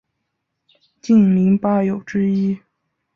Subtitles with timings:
[0.99, 2.59] 竟陵八友之一。